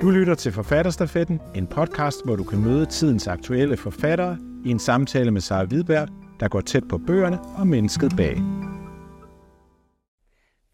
[0.00, 4.78] Du lytter til Forfatterstafetten, en podcast, hvor du kan møde tidens aktuelle forfattere i en
[4.78, 6.08] samtale med Sara Hvidberg,
[6.40, 8.36] der går tæt på bøgerne og mennesket bag.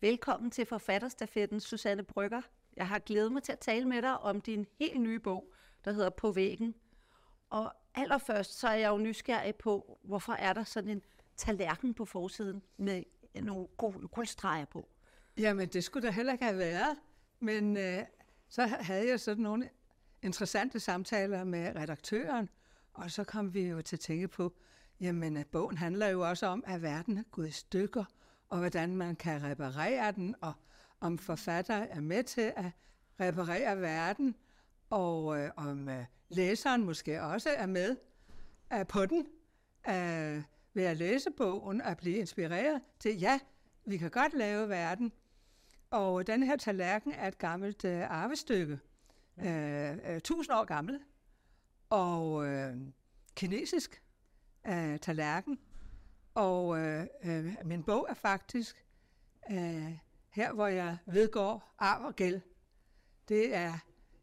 [0.00, 2.40] Velkommen til Forfatterstafetten, Susanne Brygger.
[2.76, 5.52] Jeg har glædet mig til at tale med dig om din helt nye bog,
[5.84, 6.74] der hedder På væggen.
[7.50, 11.02] Og allerførst så er jeg jo nysgerrig på, hvorfor er der sådan en
[11.36, 13.02] tallerken på forsiden med
[13.42, 13.66] nogle
[14.10, 14.88] guldstreger på?
[15.38, 16.96] Jamen, det skulle der heller ikke have været.
[17.40, 17.98] Men øh,
[18.48, 19.68] så havde jeg sådan nogle
[20.22, 22.48] interessante samtaler med redaktøren,
[22.94, 24.52] og så kom vi jo til at tænke på,
[25.00, 28.04] jamen at bogen handler jo også om, at verden er gået i stykker,
[28.48, 30.52] og hvordan man kan reparere den, og
[31.00, 32.70] om forfatter er med til at
[33.20, 34.36] reparere verden,
[34.90, 37.96] og øh, om øh, læseren måske også er med
[38.72, 39.26] øh, på den,
[39.88, 40.42] øh,
[40.74, 43.38] ved at læse bogen og blive inspireret til, ja,
[43.84, 45.12] vi kan godt lave verden,
[45.90, 48.78] og den her tallerken er et gammelt øh, arvestykke,
[49.38, 49.92] ja.
[49.92, 51.00] øh, øh, tusind år gammel,
[51.90, 52.76] og øh,
[53.34, 54.02] kinesisk
[54.66, 55.58] øh, tallerken.
[56.34, 58.84] Og øh, øh, min bog er faktisk
[59.50, 59.98] øh,
[60.30, 62.40] her, hvor jeg vedgår arv og gæld.
[63.28, 63.78] Det er,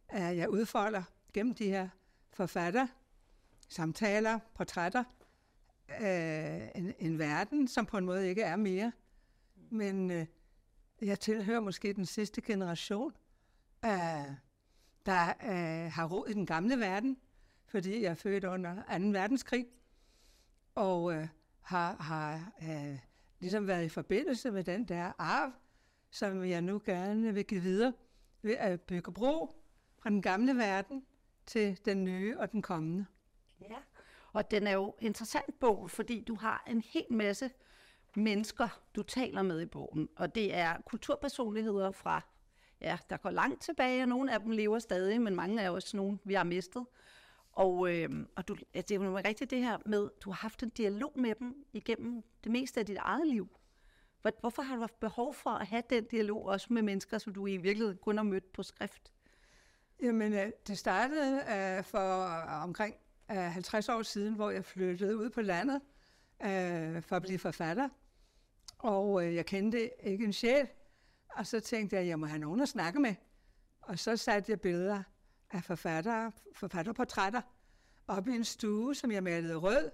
[0.10, 1.90] at jeg udfolder gennem de her
[2.34, 2.88] forfatter,
[3.70, 5.04] samtaler, portrætter,
[6.02, 8.92] øh, en, en verden, som på en måde ikke er mere,
[9.70, 10.26] men øh,
[11.06, 13.14] jeg tilhører måske den sidste generation,
[13.86, 13.92] øh,
[15.06, 17.18] der øh, har råd i den gamle verden,
[17.66, 19.06] fordi jeg er født under 2.
[19.08, 19.68] verdenskrig,
[20.76, 21.28] og øh,
[21.62, 23.00] har, har øh,
[23.40, 25.52] ligesom været i forbindelse med den der arv,
[26.12, 27.94] som jeg nu gerne vil give videre
[28.42, 29.64] ved at bygge bro
[30.00, 31.06] fra den gamle verden
[31.46, 33.06] til den nye og den kommende.
[33.62, 33.78] Ja,
[34.34, 37.52] og den er jo interessant bog, fordi du har en hel masse
[38.16, 40.10] mennesker, du taler med i bogen.
[40.16, 42.22] Og det er kulturpersonligheder fra,
[42.82, 45.98] ja, der går langt tilbage, og nogle af dem lever stadig, men mange er også
[45.98, 46.86] nogle, vi har mistet.
[47.52, 50.70] Og, øh, og du, det er jo rigtigt det her med, du har haft en
[50.70, 53.50] dialog med dem igennem det meste af dit eget liv.
[54.40, 57.48] Hvorfor har du haft behov for at have den dialog også med mennesker, som du
[57.48, 59.12] i virkeligheden kun har mødt på skrift?
[60.02, 62.96] Jamen, øh, det startede uh, for øh, omkring
[63.30, 65.82] uh, 50 år siden, hvor jeg flyttede ud på landet
[66.40, 67.90] uh, for at blive forfatter.
[68.84, 70.68] Og øh, jeg kendte ikke en sjæl.
[71.30, 73.16] Og så tænkte jeg, at jeg må have nogen at snakke med.
[73.82, 75.04] Og så satte jeg billeder
[75.52, 77.42] af forfattere, forfatterportrætter
[78.08, 79.92] op i en stue, som jeg malede rød.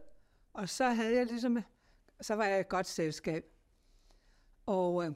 [0.53, 1.57] Og så havde jeg ligesom,
[2.21, 3.45] så var jeg et godt selskab.
[4.65, 5.11] Og, øh,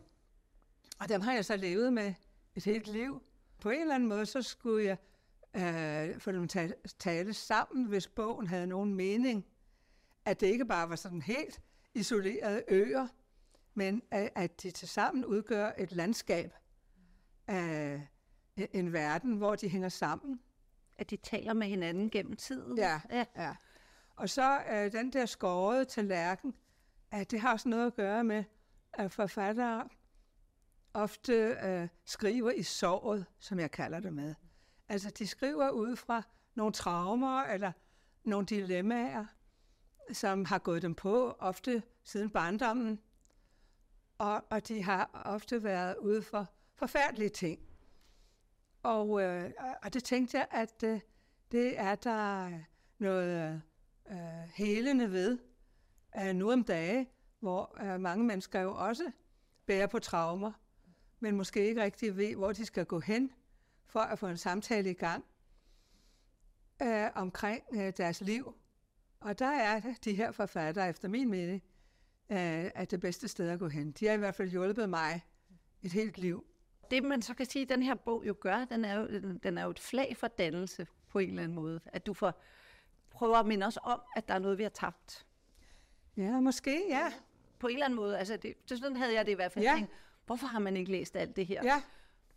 [0.99, 2.13] og dem har jeg så levet med
[2.55, 3.21] et helt liv.
[3.61, 4.97] På en eller anden måde, så skulle jeg
[5.53, 9.45] øh, få dem tale, tale sammen, hvis bogen havde nogen mening.
[10.25, 11.61] At det ikke bare var sådan helt
[11.93, 13.07] isolerede øer,
[13.73, 16.53] men at, at de tilsammen udgør et landskab
[17.47, 18.07] af
[18.57, 20.39] en verden, hvor de hænger sammen.
[20.97, 22.77] At de taler med hinanden gennem tiden.
[22.77, 23.25] Ja, ja.
[23.35, 23.55] ja.
[24.15, 26.53] Og så uh, den der skårede tallerken,
[27.11, 28.43] at det har også noget at gøre med,
[28.93, 29.89] at forfattere
[30.93, 34.35] ofte uh, skriver i såret, som jeg kalder det med.
[34.89, 36.23] Altså, de skriver ud fra
[36.55, 37.71] nogle traumer eller
[38.23, 39.25] nogle dilemmaer,
[40.11, 42.99] som har gået dem på, ofte siden barndommen,
[44.23, 47.59] og, og de har ofte været ude for forfærdelige ting.
[48.83, 49.51] Og, øh,
[49.83, 50.99] og det tænkte jeg, at øh,
[51.51, 52.51] det er der
[52.97, 53.61] noget
[54.11, 54.17] øh,
[54.55, 55.39] helende ved
[56.17, 59.11] øh, nu om dage, hvor øh, mange mennesker jo også
[59.65, 60.51] bærer på traumer,
[61.19, 63.31] men måske ikke rigtig ved, hvor de skal gå hen
[63.85, 65.25] for at få en samtale i gang
[66.81, 68.55] øh, omkring øh, deres liv.
[69.19, 71.63] Og der er de her forfattere, efter min mening,
[72.35, 73.91] er det bedste sted at gå hen.
[73.91, 75.25] De har i hvert fald hjulpet mig
[75.81, 76.45] et helt liv.
[76.91, 79.07] Det man så kan sige, at den her bog jo gør, den er jo,
[79.43, 81.79] den er jo et flag for dannelse på en eller anden måde.
[81.85, 82.41] At du får,
[83.11, 85.25] prøver at minde os om, at der er noget, vi har tabt.
[86.17, 87.13] Ja, måske, ja.
[87.59, 88.17] På en eller anden måde.
[88.17, 89.65] Altså det, det sådan havde jeg det i hvert fald.
[89.65, 89.73] Ja.
[89.75, 89.91] Tænkt,
[90.25, 91.61] hvorfor har man ikke læst alt det her?
[91.63, 91.81] Ja.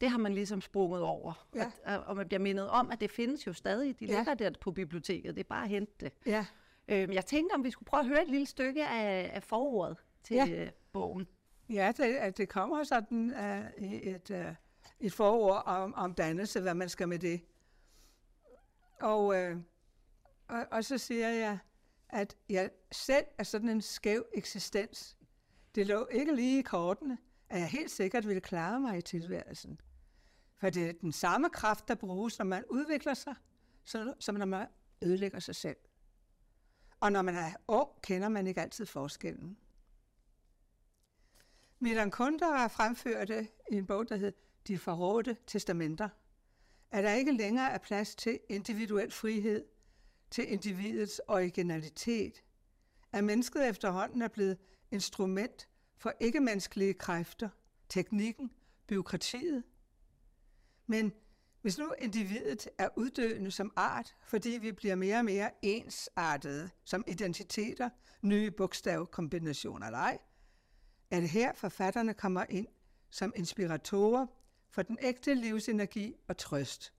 [0.00, 1.46] Det har man ligesom sprunget over.
[1.54, 1.70] Ja.
[1.84, 4.00] Og, og man bliver mindet om, at det findes jo stadig.
[4.00, 4.16] De ja.
[4.16, 5.34] ligger der på biblioteket.
[5.34, 6.12] Det er bare at hente det.
[6.26, 6.46] Ja.
[6.88, 9.96] Øh, jeg tænkte, om vi skulle prøve at høre et lille stykke af, af forordet
[10.22, 10.48] til ja.
[10.48, 11.26] øh, bogen.
[11.68, 14.54] Ja, det, det kommer sådan uh, et, uh,
[15.00, 17.40] et forord om, om dannelse, hvad man skal med det.
[19.00, 19.56] Og, uh,
[20.48, 21.58] og, og så siger jeg,
[22.08, 25.16] at jeg selv er sådan en skæv eksistens.
[25.74, 27.18] Det lå ikke lige i kortene,
[27.48, 29.80] at jeg helt sikkert ville klare mig i tilværelsen.
[30.56, 33.34] For det er den samme kraft, der bruges, når man udvikler sig,
[34.18, 34.66] som når man
[35.02, 35.76] ødelægger sig selv.
[37.00, 39.56] Og når man er ung, kender man ikke altid forskellen.
[41.78, 44.32] Milan Kundera fremførte i en bog, der hed
[44.66, 46.08] De forrådte testamenter,
[46.90, 49.64] at der ikke længere er plads til individuel frihed,
[50.30, 52.42] til individets originalitet,
[53.12, 54.58] at mennesket efterhånden er blevet
[54.90, 57.48] instrument for ikke-menneskelige kræfter,
[57.88, 58.50] teknikken,
[58.86, 59.64] byråkratiet.
[60.86, 61.12] Men
[61.66, 67.04] hvis nu individet er uddøende som art, fordi vi bliver mere og mere ensartede som
[67.06, 67.90] identiteter,
[68.22, 70.18] nye bogstavkombinationer eller ej,
[71.10, 72.66] er det her forfatterne kommer ind
[73.10, 74.26] som inspiratorer
[74.70, 76.92] for den ægte livsenergi og trøst.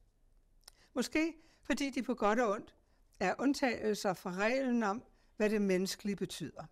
[0.94, 1.34] Måske
[1.64, 2.75] fordi de på godt og ondt
[3.19, 5.04] er undtagelser fra reglen om,
[5.38, 6.64] hvad det menneskelige betyder.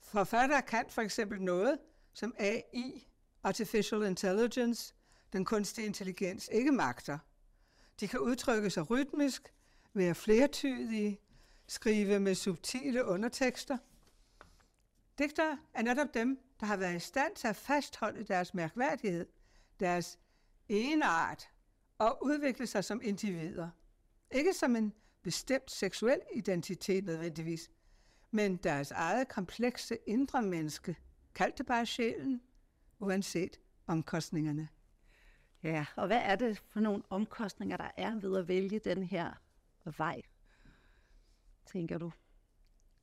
[0.00, 1.78] Forfatter kan for eksempel noget,
[2.12, 3.08] som AI,
[3.42, 4.94] Artificial Intelligence,
[5.32, 7.18] den kunstige intelligens, ikke magter.
[8.00, 9.52] De kan udtrykke sig rytmisk,
[9.94, 11.20] være flertydige,
[11.66, 13.78] skrive med subtile undertekster.
[15.18, 19.26] Digter er netop dem, der har været i stand til at fastholde deres mærkværdighed,
[19.80, 20.18] deres
[20.68, 21.48] egenart
[21.98, 23.70] og udvikle sig som individer.
[24.30, 24.92] Ikke som en
[25.22, 27.70] bestemt seksuel identitet nødvendigvis,
[28.30, 30.96] men deres eget komplekse indre menneske,
[31.34, 32.42] kaldte bare sjælen,
[32.98, 34.68] uanset omkostningerne.
[35.62, 39.32] Ja, og hvad er det for nogle omkostninger, der er ved at vælge den her
[39.84, 40.22] vej,
[41.66, 42.12] tænker du?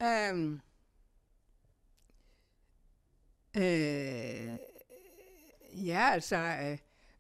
[0.04, 0.62] Um,
[3.58, 4.58] øh,
[5.88, 6.78] ja, altså, øh,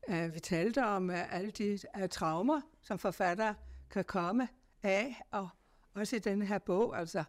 [0.07, 3.53] øh, vi talte om øh, alle de øh, traumer, som forfatter
[3.89, 4.47] kan komme
[4.83, 5.49] af, og
[5.93, 7.23] også i den her bog, altså,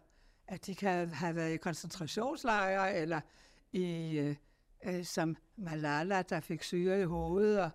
[0.47, 3.21] at de kan have været i koncentrationslejre, eller
[3.71, 4.35] i, øh,
[4.85, 7.69] øh, som Malala, der fik syre i hovedet, og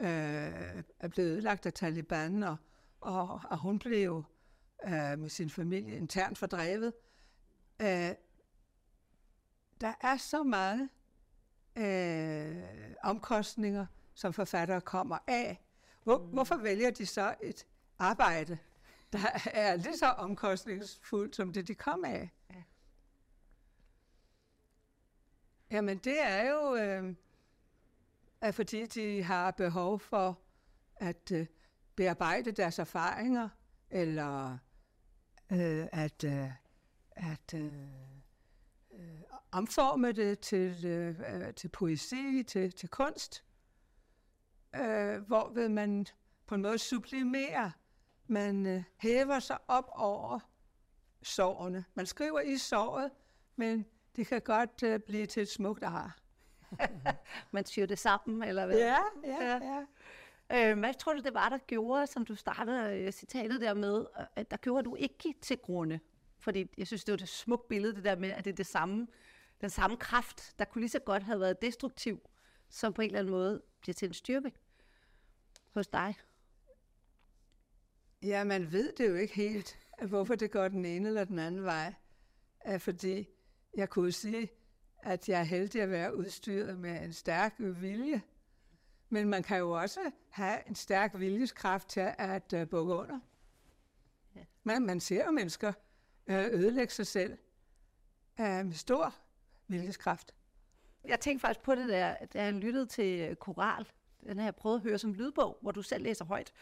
[0.00, 2.56] øh, er blevet ødelagt af Taliban, og,
[3.00, 4.24] og, og hun blev
[4.84, 6.92] øh, med sin familie internt fordrevet.
[7.80, 8.14] Øh,
[9.80, 10.88] der er så meget
[11.76, 12.62] øh,
[13.02, 15.64] omkostninger, som forfattere kommer af.
[16.04, 16.24] Hvor, mm.
[16.24, 17.66] Hvorfor vælger de så et
[17.98, 18.58] arbejde,
[19.12, 19.18] der
[19.54, 22.30] er lige så omkostningsfuldt som det, de kom af?
[22.50, 22.62] Ja.
[25.70, 27.14] Jamen, det er jo, øh,
[28.40, 30.38] at fordi de har behov for
[30.96, 31.46] at øh,
[31.96, 33.48] bearbejde deres erfaringer,
[33.90, 34.58] eller
[35.52, 36.50] øh, at, øh,
[37.10, 37.72] at øh,
[38.92, 39.22] øh,
[39.52, 43.44] omforme det til, øh, øh, til poesi, til, til kunst,
[44.76, 46.06] øh, hvor vil man
[46.46, 47.72] på en måde sublimere,
[48.26, 50.38] man øh, hæver sig op over
[51.22, 51.84] sårene.
[51.94, 53.10] Man skriver i såret,
[53.56, 53.86] men
[54.16, 56.19] det kan godt øh, blive til et smukt ar.
[57.52, 58.78] man syr det sammen, eller hvad?
[58.78, 59.60] Ja, ja, ja.
[59.64, 59.84] ja.
[60.52, 64.06] Øh, hvad tror du, det var, der gjorde, som du startede øh, citatet der med,
[64.36, 66.00] at der gjorde, du ikke til grunde?
[66.38, 68.66] Fordi jeg synes, det var et smukt billede, det der med, at det er det
[68.66, 69.06] samme,
[69.60, 72.20] den samme kraft, der kunne lige så godt have været destruktiv,
[72.68, 74.52] som på en eller anden måde bliver til en styrke
[75.74, 76.14] hos dig.
[78.22, 81.64] Ja, man ved det jo ikke helt, hvorfor det går den ene eller den anden
[81.64, 81.94] vej.
[82.78, 83.28] Fordi
[83.74, 84.50] jeg kunne sige,
[85.02, 88.22] at jeg er heldig at være udstyret med en stærk vilje.
[89.08, 93.20] Men man kan jo også have en stærk viljeskraft til at uh, bukke under.
[94.36, 94.40] Ja.
[94.62, 95.72] Man, man ser jo mennesker
[96.26, 97.38] uh, ødelægge sig selv
[98.38, 99.14] uh, med stor
[99.68, 100.34] viljeskraft.
[101.04, 103.86] Jeg tænkte faktisk på det, da jeg lyttede til Koral.
[104.26, 106.52] Den har jeg prøvet at høre som lydbog, hvor du selv læser højt.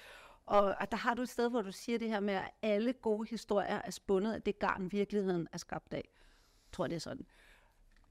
[0.46, 2.92] Og, og der har du et sted, hvor du siger det her med, at alle
[2.92, 6.08] gode historier er spundet af det garn, virkeligheden er skabt af.
[6.66, 7.26] Jeg tror, det er sådan.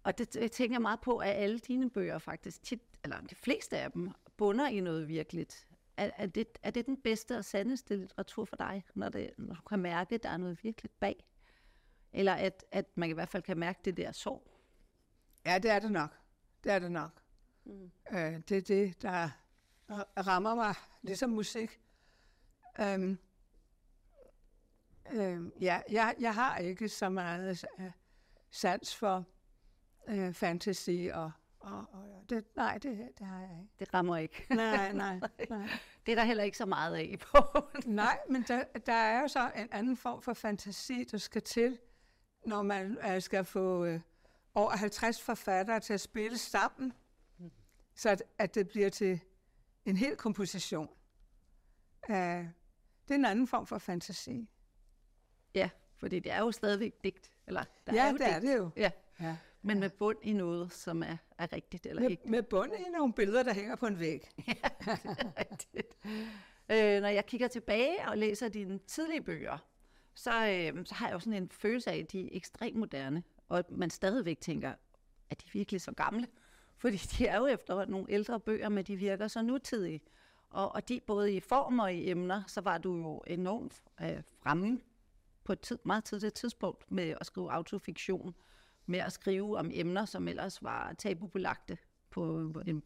[0.08, 3.78] Og det tænker jeg meget på, at alle dine bøger faktisk, tit, eller de fleste
[3.78, 5.68] af dem, bunder i noget virkeligt.
[5.98, 9.56] Er, er, det, er det den bedste og sandeste litteratur for dig, når, det, når
[9.56, 11.26] du kan mærke, at der er noget virkeligt bag?
[12.14, 14.52] Eller at, at man i hvert fald kan mærke det der sorg?
[15.46, 16.10] Ja, det er det nok.
[16.64, 17.22] Det er det nok.
[17.66, 17.92] Mm.
[18.12, 19.30] Øh, det er det, der
[20.28, 21.82] rammer mig, ligesom musik.
[22.80, 23.18] Øhm,
[25.12, 27.92] øhm, ja, jeg, jeg har ikke så meget uh,
[28.50, 29.26] sans for
[30.10, 33.74] uh, fantasy og, og, og det, nej, det, det har jeg ikke.
[33.80, 34.46] Det rammer ikke.
[34.56, 35.70] Nej, nej, nej.
[36.06, 37.38] Det er der heller ikke så meget af på.
[37.86, 41.80] nej, men der, der er jo så en anden form for fantasi, der skal til,
[42.46, 44.00] når man uh, skal få uh,
[44.54, 46.94] over 50 forfattere til at spille sammen,
[47.38, 47.52] mm.
[47.96, 49.20] så at, at det bliver til
[49.86, 50.90] en hel komposition.
[52.10, 54.50] Uh, det er en anden form for fantasi.
[55.54, 57.32] Ja, fordi det er jo stadigvæk digt.
[57.48, 58.32] Eller, der ja, er det digt.
[58.32, 58.70] er det jo.
[58.78, 58.92] Ja.
[59.20, 59.38] ja.
[59.68, 62.30] Men med bund i noget, som er, er rigtigt eller med, ikke.
[62.30, 64.30] Med bund i nogle billeder, der hænger på en væg.
[64.48, 65.98] ja, det er rigtigt.
[66.70, 69.58] Øh, når jeg kigger tilbage og læser dine tidlige bøger,
[70.14, 73.24] så, øh, så har jeg jo sådan en følelse af, at de er ekstremt moderne,
[73.50, 74.74] og at man stadigvæk tænker,
[75.30, 76.28] at de virkelig så gamle.
[76.78, 80.02] Fordi de er jo efter nogle ældre bøger, men de virker så nutidige.
[80.50, 84.24] Og, og de både i form og i emner, så var du jo enormt øh,
[84.44, 84.80] fremme
[85.44, 88.36] på et tid, meget tidligt tidspunkt med at skrive autofiktion,
[88.88, 91.78] med at skrive om emner, som ellers var tabubelagte
[92.10, 92.84] på en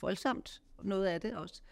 [0.00, 1.62] voldsomt noget af det også.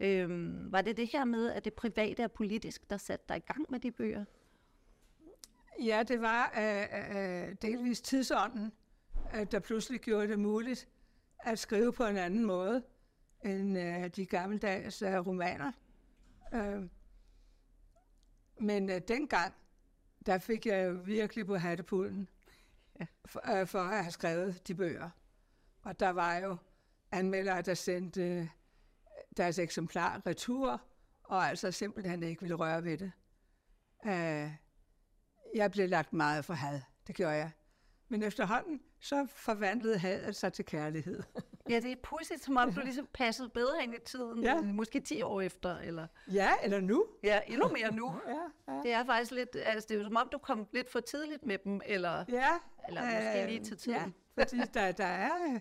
[0.00, 3.52] Øhm, var det det her med, at det private er politisk, der satte dig i
[3.52, 4.24] gang med de bøger?
[5.84, 8.72] Ja, det var øh, øh, delvis tidsånden,
[9.30, 10.88] at der pludselig gjorde det muligt
[11.40, 12.82] at skrive på en anden måde
[13.44, 15.72] end øh, de gammeldags øh, romaner.
[16.54, 16.82] Øh,
[18.60, 19.54] men øh, dengang,
[20.26, 22.28] der fik jeg jo virkelig på hattepulden
[23.00, 23.06] ja.
[23.24, 25.10] for, øh, for at have skrevet de bøger.
[25.82, 26.56] Og der var jo
[27.12, 28.48] anmeldere, der sendte øh,
[29.36, 30.82] deres eksemplar retur,
[31.24, 33.12] og altså simpelthen ikke ville røre ved det.
[34.06, 34.50] Øh,
[35.54, 37.50] jeg blev lagt meget for had, det gjorde jeg.
[38.08, 41.22] Men efterhånden, så forvandlede hadet sig til kærlighed.
[41.70, 44.60] ja, det er pudsigt, som om du ligesom passede bedre ind i tiden, ja.
[44.60, 45.78] måske 10 år efter.
[45.78, 46.06] Eller...
[46.32, 47.06] Ja, eller nu.
[47.22, 48.14] Ja, endnu mere nu.
[48.28, 48.80] ja, ja.
[48.82, 51.46] Det er faktisk lidt, altså det er jo som om, du kom lidt for tidligt
[51.46, 52.48] med dem, eller, ja,
[52.88, 54.14] eller måske øh, lige til tiden.
[54.36, 55.60] Ja, fordi der, der er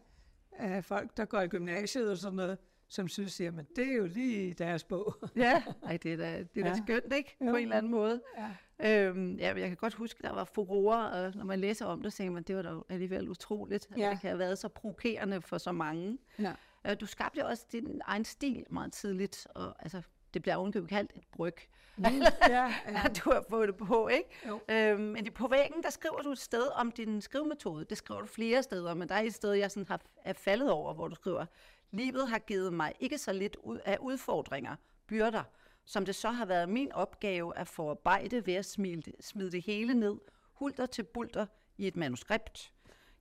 [0.61, 2.57] øh, folk, der går i gymnasiet og sådan noget,
[2.89, 5.15] som synes, at det er jo lige deres bog.
[5.35, 6.69] ja, Ej, det er da, det er ja.
[6.69, 7.37] da skønt, ikke?
[7.41, 7.49] Jo.
[7.49, 8.21] På en eller anden måde.
[8.37, 9.07] Ja.
[9.07, 12.13] Øhm, ja, jeg kan godt huske, der var furore, og når man læser om det,
[12.13, 14.09] så tænker man, det var da alligevel utroligt, at ja.
[14.09, 16.17] det kan have været så provokerende for så mange.
[16.39, 16.53] Ja.
[16.87, 20.01] Øh, du skabte også din egen stil meget tidligt, og altså,
[20.33, 21.55] det bliver ovenkøbet kaldt et bryg.
[21.97, 22.23] Mm, ja,
[22.89, 23.03] ja.
[23.23, 24.29] du har fået det på, ikke?
[24.47, 24.59] Jo.
[24.69, 27.85] Øhm, men på væggen, der skriver du et sted om din skrivemetode.
[27.85, 30.71] Det skriver du flere steder, men der er et sted, jeg sådan har, er faldet
[30.71, 31.45] over, hvor du skriver,
[31.91, 34.75] livet har givet mig ikke så lidt ud af udfordringer,
[35.07, 35.43] byrder,
[35.85, 39.93] som det så har været min opgave at forarbejde ved at smide, smide det hele
[39.93, 40.17] ned,
[40.53, 41.45] hulter til bulter
[41.77, 42.73] i et manuskript.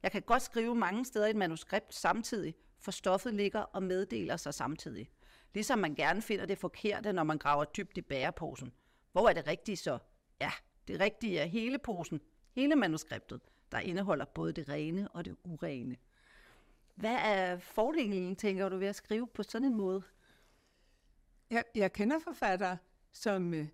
[0.03, 4.37] Jeg kan godt skrive mange steder i et manuskript samtidig, for stoffet ligger og meddeler
[4.37, 5.11] sig samtidig.
[5.55, 8.73] Ligesom man gerne finder det forkerte, når man graver dybt i bæreposen.
[9.13, 9.99] Hvor er det rigtige så?
[10.41, 10.51] Ja,
[10.89, 12.21] det rigtige er hele posen,
[12.51, 13.41] hele manuskriptet,
[13.73, 15.97] der indeholder både det rene og det urene.
[16.99, 20.03] Hvad er fordelen, tænker du, ved at skrive på sådan en måde?
[21.51, 22.79] Jeg, jeg kender forfattere,
[23.13, 23.67] som uh,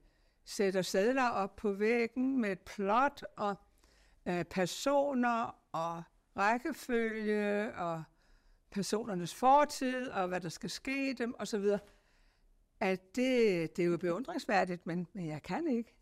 [0.45, 3.57] sætter sædler op på væggen med et plot og
[4.27, 6.03] uh, personer og
[6.37, 8.03] rækkefølge og
[8.71, 11.65] personernes fortid og hvad der skal ske dem osv.
[12.81, 15.95] At det, det er jo beundringsværdigt, men, men jeg kan ikke.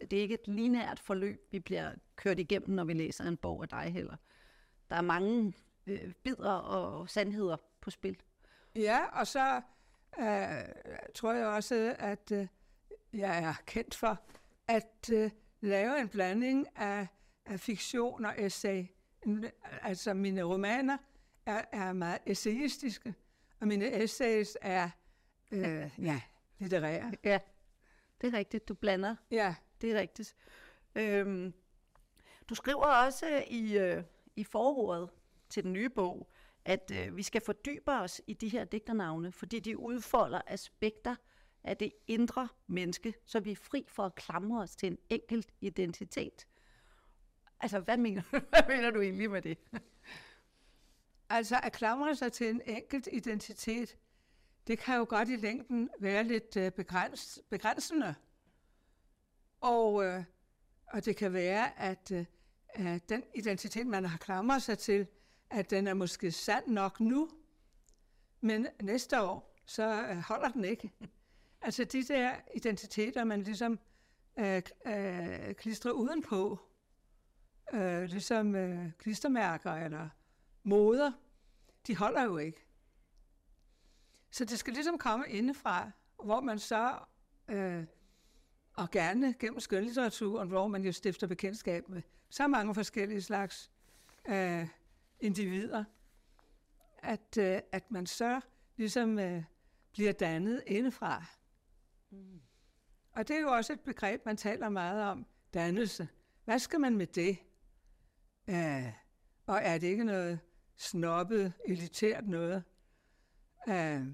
[0.00, 3.62] Det er ikke et lineært forløb, vi bliver kørt igennem, når vi læser en bog
[3.62, 4.16] af dig heller.
[4.90, 5.54] Der er mange
[5.90, 8.22] øh, bidder og sandheder på spil.
[8.74, 9.60] Ja, og så
[10.18, 10.24] øh,
[11.14, 12.46] tror jeg også, at øh,
[13.12, 14.20] jeg er kendt for
[14.68, 15.30] at øh,
[15.60, 17.06] lave en blanding af,
[17.46, 18.86] af fiktion og essay.
[19.82, 20.98] Altså mine romaner
[21.46, 23.14] er, er meget essayistiske,
[23.60, 24.90] og mine essays er
[25.50, 26.20] øh, ja,
[26.58, 27.12] litterære.
[27.24, 27.38] Ja,
[28.20, 28.68] det er rigtigt.
[28.68, 29.16] Du blander.
[29.30, 29.54] Ja.
[29.80, 30.36] Det er rigtigt.
[30.94, 31.54] Øhm,
[32.48, 34.02] du skriver også i, øh,
[34.36, 35.10] i forordet
[35.50, 36.30] til den nye bog,
[36.64, 41.16] at øh, vi skal fordybe os i de her digternavne, fordi de udfolder aspekter
[41.64, 45.52] af det indre menneske, så vi er fri for at klamre os til en enkelt
[45.60, 46.46] identitet.
[47.60, 49.58] Altså, hvad mener, hvad mener du egentlig med det?
[51.28, 53.96] Altså, at klamre sig til en enkelt identitet,
[54.66, 58.14] det kan jo godt i længden være lidt øh, begræns, begrænsende.
[59.60, 60.24] Og, øh,
[60.86, 62.24] og det kan være, at øh,
[62.74, 65.06] at den identitet, man har klamret sig til,
[65.50, 67.28] at den er måske sand nok nu,
[68.40, 70.92] men næste år, så øh, holder den ikke.
[71.62, 73.78] Altså de der identiteter, man ligesom
[74.38, 76.58] øh, øh, klistrer udenpå,
[77.72, 80.08] øh, ligesom øh, klistermærker eller
[80.62, 81.12] moder,
[81.86, 82.66] de holder jo ikke.
[84.30, 85.90] Så det skal ligesom komme indefra,
[86.24, 86.98] hvor man så,
[87.48, 87.84] øh,
[88.74, 93.70] og gerne gennem skønlitteraturen, hvor man jo stifter bekendtskab med så mange forskellige slags
[94.28, 94.68] øh,
[95.20, 95.84] individer,
[96.98, 98.40] at, øh, at man så
[98.76, 99.42] ligesom øh,
[99.92, 101.24] bliver dannet indefra.
[102.10, 102.40] Mm.
[103.12, 106.08] Og det er jo også et begreb, man taler meget om, dannelse.
[106.44, 107.38] Hvad skal man med det?
[108.48, 108.92] Øh,
[109.46, 110.40] og er det ikke noget
[110.76, 112.64] snobbet, elitært noget?
[113.68, 114.06] Øh,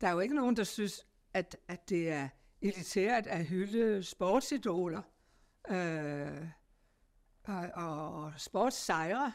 [0.00, 2.28] der er jo ikke nogen, der synes, at, at det er
[2.60, 5.02] elitært at hylde sportsidoler.
[5.70, 6.46] Øh,
[7.44, 9.32] og, og sportssejre,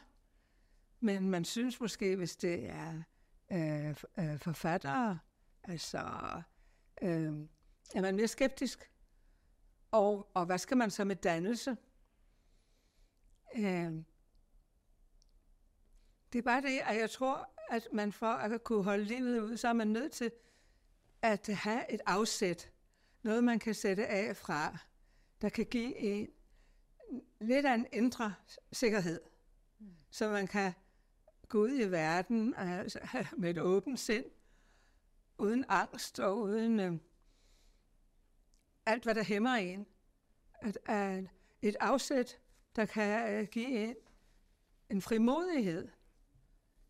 [1.06, 3.02] men man synes måske, hvis det er
[3.52, 5.20] øh, øh, forfattere,
[5.64, 6.00] altså
[7.02, 7.34] øh,
[7.96, 8.92] er man mere skeptisk.
[9.92, 11.78] Og, og hvad skal man så med dannelse?
[13.56, 13.92] Øh,
[16.34, 19.58] det er bare det, at jeg tror, at man for at kunne holde livet ud,
[19.58, 20.32] så er man nødt til
[21.22, 22.72] at have et afsæt,
[23.24, 24.78] noget man kan sætte af fra,
[25.42, 26.30] der kan give en
[27.42, 28.34] lidt af en indre
[28.72, 29.22] sikkerhed,
[29.80, 29.96] mm.
[30.10, 30.74] så man kan
[31.56, 33.00] gå ud i verden altså,
[33.38, 34.26] med et åbent sind,
[35.38, 36.94] uden angst og uden øh,
[38.86, 39.86] alt, hvad der hæmmer en.
[40.54, 41.24] At, at
[41.62, 42.40] et afsæt,
[42.76, 43.96] der kan øh, give en
[44.90, 45.88] en frimodighed.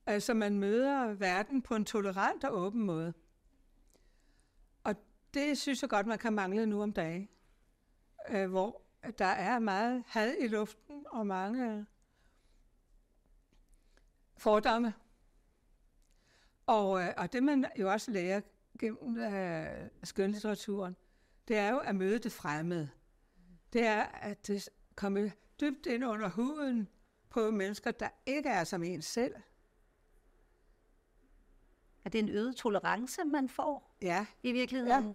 [0.05, 3.13] Altså man møder verden på en tolerant og åben måde.
[4.84, 4.95] Og
[5.34, 7.29] det synes jeg godt, man kan mangle nu om dagen,
[8.29, 8.81] øh, hvor
[9.17, 11.86] der er meget had i luften og mange
[14.37, 14.93] fordomme.
[16.65, 18.41] Og, øh, og det man jo også lærer
[18.79, 20.95] gennem øh, skønlitteraturen,
[21.47, 22.89] det er jo at møde det fremmede.
[23.73, 26.87] Det er at det komme dybt ind under huden
[27.29, 29.35] på mennesker, der ikke er som en selv.
[32.05, 34.25] Er det en øget tolerance, man får Ja.
[34.43, 35.03] i virkeligheden?
[35.03, 35.09] Ja.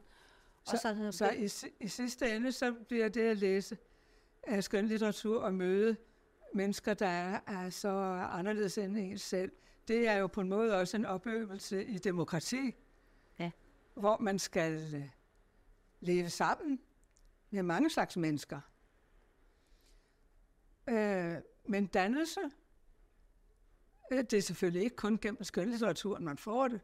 [0.73, 3.79] Og Så, så i, i sidste ende, så bliver det at læse
[4.43, 5.97] af skønlitteratur og møde
[6.55, 7.89] mennesker, der er, er så
[8.33, 9.53] anderledes end en selv,
[9.89, 12.75] det er jo på en måde også en opøvelse i demokrati,
[13.39, 13.51] Ja.
[13.95, 15.09] hvor man skal øh,
[16.01, 16.81] leve sammen
[17.51, 18.61] med mange slags mennesker.
[20.89, 22.41] Øh, men dannelse,
[24.13, 26.81] øh, det er selvfølgelig ikke kun gennem skønlitteraturen, man får det.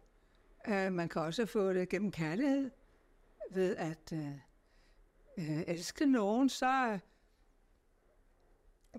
[0.68, 2.70] Øh, man kan også få det gennem kærlighed,
[3.50, 4.32] ved at øh,
[5.38, 6.99] øh, elske nogen, så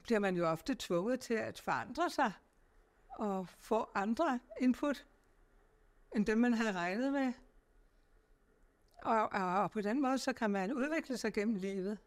[0.03, 2.31] bliver man jo ofte tvunget til at forandre sig
[3.09, 5.05] og få andre input,
[6.15, 7.33] end dem man havde regnet med.
[9.03, 11.97] Og, og, og på den måde, så kan man udvikle sig gennem livet.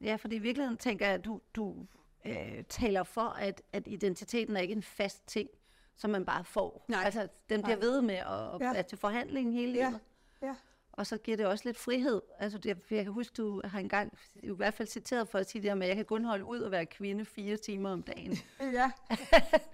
[0.00, 1.86] Ja, for i virkeligheden tænker jeg, at du, du
[2.24, 5.48] øh, taler for, at, at identiteten er ikke en fast ting,
[5.96, 6.84] som man bare får.
[6.88, 7.02] Nej.
[7.04, 7.84] Altså, den bliver Nej.
[7.86, 8.72] ved med at, at Ja.
[8.72, 9.88] være til forhandling hele Ja.
[9.88, 10.00] livet.
[10.42, 10.54] Ja.
[10.96, 12.22] Og så giver det også lidt frihed.
[12.38, 15.62] Altså, det, jeg kan huske, du har engang i hvert fald citeret for at sige
[15.62, 18.02] det her med, at jeg kan kun holde ud og være kvinde fire timer om
[18.02, 18.36] dagen.
[18.72, 18.90] Ja.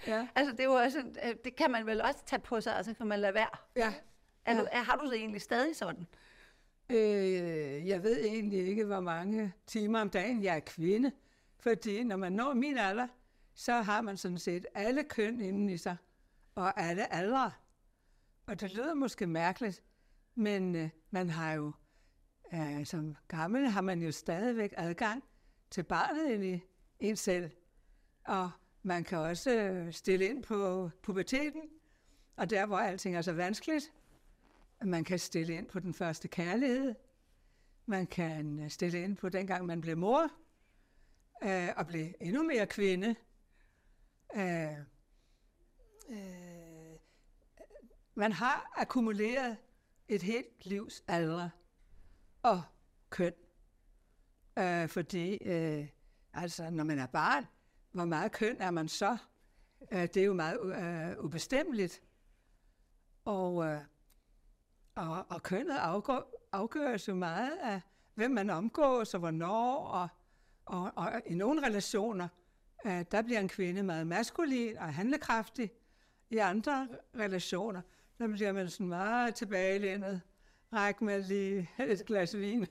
[0.07, 0.29] ja.
[0.37, 2.95] altså, det, er jo også, øh, det kan man vel også tage på sig, altså
[2.95, 3.49] kan man lade være.
[3.77, 3.95] ja.
[4.45, 4.83] Er Ja.
[4.83, 6.07] har du det egentlig stadig sådan?
[6.91, 11.13] Øh, jeg ved egentlig ikke, hvor mange timer om dagen jeg er kvinde.
[11.59, 13.09] Fordi når man når min alder,
[13.55, 15.97] så har man sådan set alle køn inden i sig.
[16.55, 17.51] Og alle aldre.
[18.47, 19.83] Og det lyder måske mærkeligt,
[20.35, 21.73] men øh, man har jo,
[22.55, 25.25] øh, som gammel har man jo stadigvæk adgang
[25.71, 26.63] til barnet ind i
[27.01, 27.51] en selv.
[28.25, 28.51] Og
[28.83, 31.63] man kan også øh, stille ind på puberteten,
[32.37, 33.93] og der hvor alting er så vanskeligt,
[34.85, 36.95] man kan stille ind på den første kærlighed.
[37.87, 40.31] Man kan øh, stille ind på dengang, man blev mor.
[41.45, 43.15] Øh, og blev endnu mere kvinde.
[44.37, 44.79] Øh,
[46.11, 46.97] øh,
[48.15, 49.57] man har akkumuleret
[50.15, 51.49] et helt livs alder
[52.43, 52.63] og
[53.11, 53.33] køn.
[54.59, 55.89] Øh, fordi, øh,
[56.35, 57.47] altså, når man er barn,
[57.93, 59.17] hvor meget køn er man så?
[59.93, 62.03] Øh, det er jo meget øh, ubestemmeligt.
[63.25, 63.81] Og, øh,
[64.95, 67.81] og, og kønnet afgår, afgøres jo meget af,
[68.15, 69.77] hvem man omgås og hvornår.
[69.77, 70.09] Og,
[70.65, 72.29] og, og i nogle relationer,
[72.85, 75.73] øh, der bliver en kvinde meget maskulin og handlekraftig.
[76.31, 77.83] I andre relationer,
[78.23, 80.21] der bliver man sådan meget tilbagelænet.
[80.73, 82.67] Ræk mig lige et glas vin.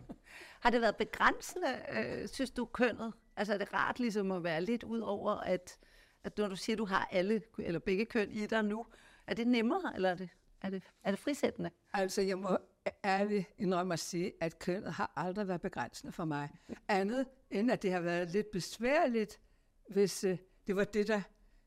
[0.62, 3.12] Har det været begrænsende, øh, synes du, kønnet?
[3.36, 5.78] Altså er det rart ligesom at være lidt ud over, at,
[6.24, 8.86] at når du siger, at du har alle, eller begge køn i dig nu,
[9.26, 10.28] er det nemmere, eller er det,
[10.62, 11.70] er det, er det frisættende?
[11.92, 12.58] Altså, jeg må
[13.04, 16.50] ærligt indrømme at sige, at kønnet har aldrig været begrænsende for mig.
[16.88, 19.40] Andet end, at det har været lidt besværligt,
[19.88, 21.20] hvis uh, det var det, der,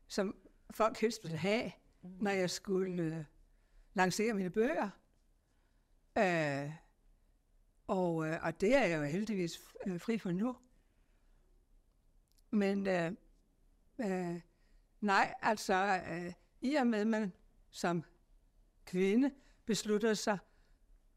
[0.08, 0.36] som
[0.70, 1.70] folk helst ville have,
[2.02, 2.10] mm.
[2.20, 3.24] når jeg skulle øh,
[3.94, 4.90] lancere mine bøger.
[6.16, 6.72] Uh,
[7.86, 10.56] og, øh, og det er jeg jo heldigvis øh, fri for nu.
[12.50, 13.12] Men øh,
[13.98, 14.40] øh,
[15.00, 17.32] nej, altså, øh, i og med, man
[17.70, 18.04] som
[18.84, 19.30] kvinde
[19.64, 20.38] beslutter sig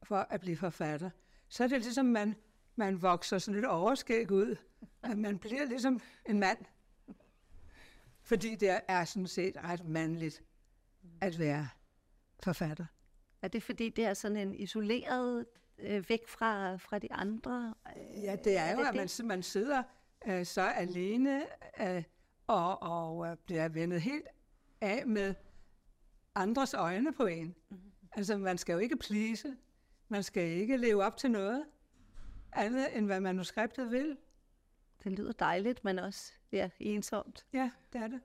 [0.03, 1.09] for at blive forfatter,
[1.47, 2.35] så er det ligesom, man,
[2.75, 4.55] man vokser sådan lidt overskæg ud.
[5.03, 6.57] At man bliver ligesom en mand.
[8.21, 10.43] Fordi det er sådan set ret mandligt
[11.21, 11.67] at være
[12.43, 12.85] forfatter.
[13.41, 15.45] Er det fordi, det er sådan en isoleret
[15.79, 17.73] øh, væk fra, fra de andre?
[18.23, 19.25] Ja, det er jo, det at man, det?
[19.25, 19.83] man sidder
[20.27, 21.45] øh, så alene
[21.81, 22.03] øh,
[22.47, 24.27] og, og øh, bliver vendet helt
[24.81, 25.35] af med
[26.35, 27.55] andres øjne på en.
[27.69, 27.91] Mm-hmm.
[28.11, 29.55] Altså, man skal jo ikke please.
[30.07, 31.65] Man skal ikke leve op til noget
[32.51, 34.17] andet, end hvad manuskriptet vil.
[35.03, 37.45] Det lyder dejligt, men også ja, ensomt.
[37.53, 38.21] Ja, det er det.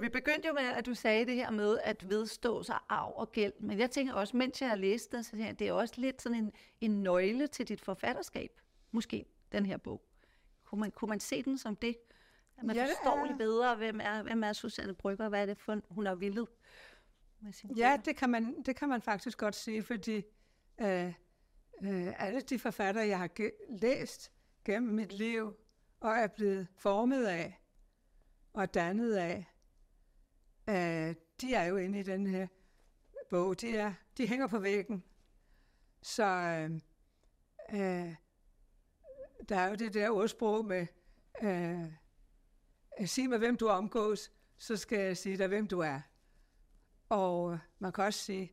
[0.00, 3.32] Vi begyndte jo med, at du sagde det her med at vedstå sig arv og
[3.32, 5.72] gæld, men jeg tænker også, mens jeg har læst det, så tænker jeg, det er
[5.72, 10.02] også lidt sådan en, en nøgle til dit forfatterskab, måske, den her bog.
[10.64, 11.96] Kunne man, kunne man se den som det?
[12.56, 15.46] At man Ja, forstår er- lidt bedre, hvem er, hvem er Susanne Brygger, hvad er
[15.46, 16.48] det for, hun har villet
[17.40, 20.22] med sin Ja, det kan man, det kan man faktisk godt sige, fordi
[20.80, 21.06] øh,
[21.82, 24.32] øh, alle de forfattere, jeg har ge- læst
[24.64, 25.56] gennem mit liv,
[26.00, 27.60] og er blevet formet af,
[28.52, 29.51] og dannet af,
[30.68, 32.46] øh, de er jo inde i den her
[33.30, 33.60] bog.
[33.60, 35.04] De, er, de hænger på væggen.
[36.02, 36.70] Så øh,
[37.80, 38.14] øh,
[39.48, 40.86] der er jo det der ordsprog med,
[41.42, 41.92] øh,
[43.06, 46.00] sig mig, hvem du omgås, så skal jeg sige dig, hvem du er.
[47.08, 48.52] Og man kan også sige,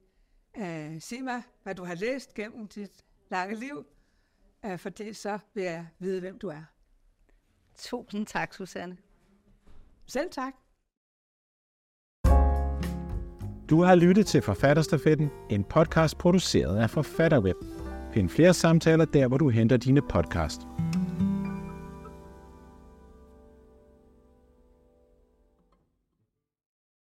[0.57, 3.85] øh, sig mig, hvad du har læst gennem dit lange liv,
[4.65, 6.63] øh, for det så vil jeg vide, hvem du er.
[7.75, 8.97] Tusind tak, Susanne.
[10.05, 10.53] Selv tak.
[13.69, 17.55] Du har lyttet til Forfatterstafetten, en podcast produceret af Forfatterweb.
[18.13, 20.61] Find flere samtaler der, hvor du henter dine podcast.